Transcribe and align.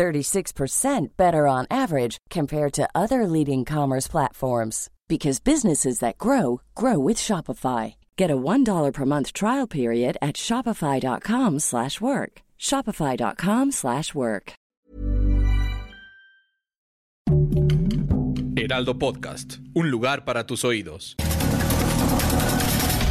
36% 0.00 1.08
better 1.18 1.46
on 1.46 1.66
average 1.70 2.16
compared 2.30 2.72
to 2.72 2.88
other 2.94 3.26
leading 3.26 3.66
commerce 3.66 4.08
platforms 4.08 4.88
because 5.08 5.40
businesses 5.40 5.98
that 5.98 6.16
grow 6.16 6.62
grow 6.74 6.98
with 6.98 7.18
Shopify. 7.18 7.96
Get 8.16 8.30
a 8.30 8.36
$1 8.36 8.92
per 8.94 9.04
month 9.04 9.34
trial 9.34 9.66
period 9.66 10.16
at 10.22 10.36
shopify.com/work. 10.36 12.40
shopify.com/work. 12.58 14.52
Heraldo 18.56 18.98
Podcast, 18.98 19.58
un 19.74 19.90
lugar 19.90 20.24
para 20.24 20.46
tus 20.46 20.64
oídos. 20.64 21.14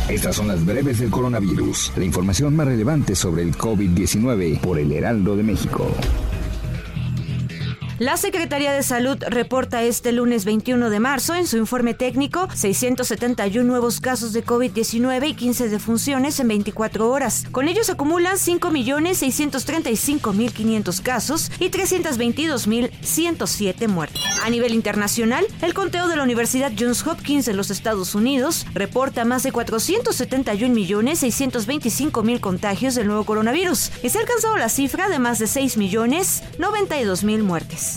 Estas 0.09 0.35
son 0.35 0.47
las 0.47 0.65
breves 0.65 0.99
del 0.99 1.11
coronavirus, 1.11 1.91
la 1.97 2.05
información 2.05 2.55
más 2.55 2.67
relevante 2.67 3.15
sobre 3.15 3.43
el 3.43 3.55
COVID-19 3.55 4.59
por 4.61 4.79
el 4.79 4.91
Heraldo 4.91 5.35
de 5.35 5.43
México. 5.43 5.91
La 7.99 8.15
Secretaría 8.15 8.71
de 8.71 8.81
Salud 8.81 9.17
reporta 9.27 9.83
este 9.83 10.13
lunes 10.13 10.45
21 10.45 10.89
de 10.89 11.01
marzo 11.01 11.35
en 11.35 11.45
su 11.45 11.57
informe 11.57 11.93
técnico 11.93 12.47
671 12.53 13.67
nuevos 13.67 13.99
casos 13.99 14.31
de 14.31 14.45
COVID-19 14.45 15.27
y 15.27 15.33
15 15.33 15.67
defunciones 15.67 16.39
en 16.39 16.47
24 16.47 17.09
horas. 17.09 17.43
Con 17.51 17.67
ellos 17.67 17.87
se 17.87 17.91
acumulan 17.91 18.37
5.635.500 18.37 21.01
casos 21.01 21.51
y 21.59 21.71
322.107 21.71 23.89
muertes. 23.89 24.21
A 24.45 24.49
nivel 24.49 24.73
internacional, 24.73 25.45
el 25.61 25.73
conteo 25.73 26.07
de 26.07 26.15
la 26.15 26.23
Universidad 26.23 26.71
Johns 26.79 27.05
Hopkins 27.05 27.45
de 27.45 27.53
los 27.53 27.69
Estados 27.69 28.15
Unidos 28.15 28.65
reporta 28.73 29.25
más 29.25 29.43
de 29.43 29.51
471.625.000 29.51 32.39
contagios 32.39 32.95
del 32.95 33.07
nuevo 33.07 33.25
coronavirus 33.25 33.91
y 34.03 34.09
se 34.09 34.19
ha 34.19 34.21
alcanzado 34.21 34.55
la 34.55 34.69
cifra 34.69 35.09
de 35.09 35.19
más 35.19 35.37
de 35.39 35.47
6.092.000 35.47 37.43
muertes. 37.43 37.88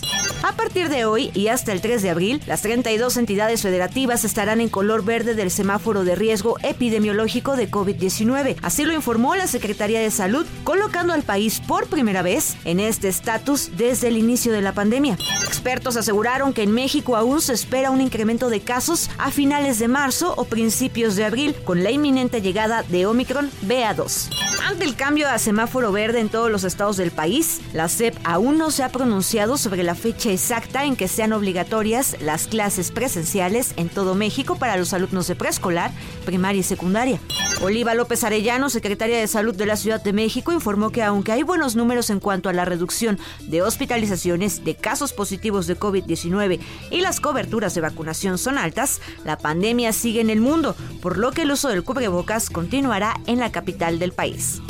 A 0.42 0.52
partir 0.52 0.88
de 0.88 1.04
hoy 1.04 1.30
y 1.34 1.48
hasta 1.48 1.72
el 1.72 1.80
3 1.80 2.02
de 2.02 2.10
abril, 2.10 2.42
las 2.46 2.62
32 2.62 3.16
entidades 3.16 3.62
federativas 3.62 4.24
estarán 4.24 4.60
en 4.60 4.68
color 4.68 5.04
verde 5.04 5.34
del 5.34 5.50
semáforo 5.50 6.04
de 6.04 6.14
riesgo 6.14 6.56
epidemiológico 6.62 7.56
de 7.56 7.70
COVID-19. 7.70 8.56
Así 8.62 8.84
lo 8.84 8.92
informó 8.92 9.36
la 9.36 9.46
Secretaría 9.46 10.00
de 10.00 10.10
Salud, 10.10 10.46
colocando 10.64 11.12
al 11.12 11.22
país 11.22 11.60
por 11.60 11.86
primera 11.86 12.22
vez 12.22 12.56
en 12.64 12.80
este 12.80 13.08
estatus 13.08 13.70
desde 13.76 14.08
el 14.08 14.16
inicio 14.16 14.52
de 14.52 14.62
la 14.62 14.72
pandemia. 14.72 15.16
Expertos 15.46 15.96
aseguraron 15.96 16.52
que 16.52 16.62
en 16.62 16.72
México 16.72 17.16
aún 17.16 17.40
se 17.40 17.52
espera 17.52 17.90
un 17.90 18.00
incremento 18.00 18.50
de 18.50 18.60
casos 18.60 19.10
a 19.18 19.30
finales 19.30 19.78
de 19.78 19.88
marzo 19.88 20.34
o 20.36 20.44
principios 20.44 21.16
de 21.16 21.24
abril, 21.24 21.54
con 21.64 21.82
la 21.82 21.90
inminente 21.90 22.40
llegada 22.40 22.82
de 22.82 23.06
Omicron 23.06 23.50
BA2. 23.66 24.30
Ante 24.66 24.84
el 24.84 24.96
cambio 24.96 25.28
a 25.28 25.38
semáforo 25.38 25.92
verde 25.92 26.20
en 26.20 26.28
todos 26.28 26.50
los 26.50 26.64
estados 26.64 26.96
del 26.96 27.10
país, 27.10 27.60
la 27.72 27.88
SEP 27.88 28.16
aún 28.24 28.58
no 28.58 28.70
se 28.70 28.82
ha 28.82 28.90
pronunciado 28.90 29.56
sobre 29.56 29.81
la 29.82 29.94
fecha 29.94 30.30
exacta 30.30 30.84
en 30.84 30.96
que 30.96 31.08
sean 31.08 31.32
obligatorias 31.32 32.16
las 32.20 32.46
clases 32.46 32.90
presenciales 32.90 33.74
en 33.76 33.88
todo 33.88 34.14
México 34.14 34.56
para 34.56 34.76
los 34.76 34.92
alumnos 34.92 35.26
de 35.26 35.36
preescolar, 35.36 35.90
primaria 36.24 36.60
y 36.60 36.64
secundaria. 36.64 37.20
Oliva 37.62 37.94
López 37.94 38.24
Arellano, 38.24 38.70
secretaria 38.70 39.18
de 39.18 39.26
Salud 39.26 39.54
de 39.54 39.66
la 39.66 39.76
Ciudad 39.76 40.02
de 40.02 40.12
México, 40.12 40.52
informó 40.52 40.90
que 40.90 41.02
aunque 41.02 41.32
hay 41.32 41.42
buenos 41.42 41.76
números 41.76 42.10
en 42.10 42.20
cuanto 42.20 42.48
a 42.48 42.52
la 42.52 42.64
reducción 42.64 43.18
de 43.40 43.62
hospitalizaciones, 43.62 44.64
de 44.64 44.74
casos 44.74 45.12
positivos 45.12 45.66
de 45.66 45.78
COVID-19 45.78 46.60
y 46.90 47.00
las 47.00 47.20
coberturas 47.20 47.74
de 47.74 47.80
vacunación 47.80 48.38
son 48.38 48.58
altas, 48.58 49.00
la 49.24 49.38
pandemia 49.38 49.92
sigue 49.92 50.20
en 50.20 50.30
el 50.30 50.40
mundo, 50.40 50.74
por 51.00 51.18
lo 51.18 51.30
que 51.30 51.42
el 51.42 51.52
uso 51.52 51.68
del 51.68 51.84
cubrebocas 51.84 52.50
continuará 52.50 53.14
en 53.26 53.38
la 53.38 53.52
capital 53.52 53.98
del 53.98 54.12
país. 54.12 54.60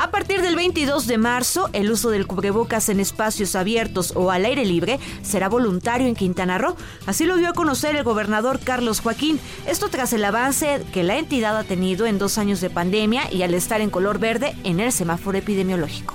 A 0.00 0.12
partir 0.12 0.42
del 0.42 0.54
22 0.54 1.08
de 1.08 1.18
marzo, 1.18 1.70
el 1.72 1.90
uso 1.90 2.10
del 2.10 2.28
cubrebocas 2.28 2.88
en 2.88 3.00
espacios 3.00 3.56
abiertos 3.56 4.12
o 4.14 4.30
al 4.30 4.44
aire 4.44 4.64
libre 4.64 5.00
será 5.22 5.48
voluntario 5.48 6.06
en 6.06 6.14
Quintana 6.14 6.56
Roo. 6.56 6.76
Así 7.06 7.24
lo 7.24 7.36
dio 7.36 7.48
a 7.48 7.52
conocer 7.52 7.96
el 7.96 8.04
gobernador 8.04 8.60
Carlos 8.60 9.00
Joaquín. 9.00 9.40
Esto 9.66 9.88
tras 9.88 10.12
el 10.12 10.24
avance 10.24 10.84
que 10.92 11.02
la 11.02 11.18
entidad 11.18 11.58
ha 11.58 11.64
tenido 11.64 12.06
en 12.06 12.20
dos 12.20 12.38
años 12.38 12.60
de 12.60 12.70
pandemia 12.70 13.24
y 13.32 13.42
al 13.42 13.54
estar 13.54 13.80
en 13.80 13.90
color 13.90 14.20
verde 14.20 14.54
en 14.62 14.78
el 14.78 14.92
semáforo 14.92 15.36
epidemiológico. 15.36 16.14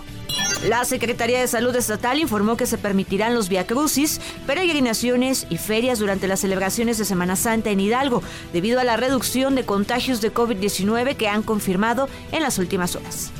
La 0.66 0.86
Secretaría 0.86 1.42
de 1.42 1.48
Salud 1.48 1.76
Estatal 1.76 2.20
informó 2.20 2.56
que 2.56 2.68
se 2.68 2.78
permitirán 2.78 3.36
los 3.36 3.50
viacrucis, 3.50 4.22
peregrinaciones 4.48 5.46
y 5.50 5.58
ferias 5.58 6.00
durante 6.00 6.30
las 6.30 6.40
celebraciones 6.40 6.98
de 6.98 7.04
Semana 7.04 7.36
Santa 7.36 7.70
en 7.70 7.82
Hidalgo, 7.82 8.24
debido 8.54 8.80
a 8.80 8.86
la 8.86 8.96
reducción 8.96 9.56
de 9.56 9.66
contagios 9.66 10.22
de 10.22 10.34
COVID-19 10.34 11.18
que 11.18 11.28
han 11.28 11.44
confirmado 11.44 12.08
en 12.32 12.42
las 12.44 12.60
últimas 12.60 12.96
horas. 12.96 13.34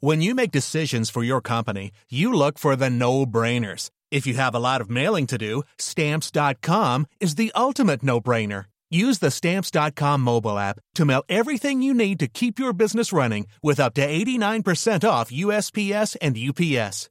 When 0.00 0.22
you 0.22 0.32
make 0.34 0.52
decisions 0.52 1.10
for 1.10 1.24
your 1.24 1.42
company, 1.42 1.90
you 2.08 2.32
look 2.32 2.56
for 2.56 2.76
the 2.76 2.88
no-brainers. 2.88 3.90
If 4.12 4.26
you 4.26 4.34
have 4.34 4.54
a 4.54 4.60
lot 4.60 4.80
of 4.80 4.88
mailing 4.88 5.26
to 5.26 5.36
do, 5.36 5.64
stamps.com 5.76 7.06
is 7.20 7.34
the 7.34 7.50
ultimate 7.54 8.04
no-brainer. 8.04 8.66
Use 8.90 9.18
the 9.18 9.30
stamps.com 9.30 10.22
mobile 10.22 10.56
app 10.56 10.78
to 10.94 11.04
mail 11.04 11.22
everything 11.28 11.82
you 11.82 11.92
need 11.92 12.18
to 12.20 12.28
keep 12.28 12.58
your 12.58 12.72
business 12.72 13.12
running 13.12 13.46
with 13.62 13.78
up 13.80 13.92
to 13.94 14.06
89% 14.06 15.08
off 15.08 15.30
USPS 15.30 16.16
and 16.22 16.38
UPS. 16.38 17.10